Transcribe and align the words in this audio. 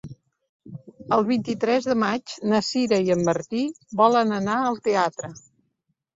El 1.17 1.25
vint-i-tres 1.27 1.87
de 1.89 1.97
maig 2.05 2.33
na 2.55 2.63
Sira 2.69 2.99
i 3.11 3.15
en 3.17 3.23
Martí 3.29 3.63
volen 4.01 4.35
anar 4.41 4.57
al 4.73 4.83
teatre. 4.91 5.33